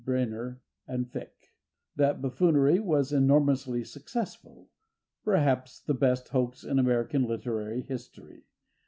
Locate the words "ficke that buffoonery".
1.07-2.79